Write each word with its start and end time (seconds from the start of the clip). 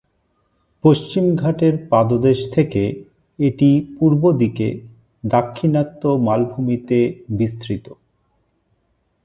পশ্চিম 0.83 1.25
ঘাটের 1.35 1.73
পাদদেশ 1.89 2.39
থেকে 2.51 2.83
এটি 3.39 3.69
পূর্বদিকে 3.95 4.67
দাক্ষিণাত্য 5.23 6.01
মালভূমিতে 6.17 6.99
বিস্তৃত। 7.29 7.85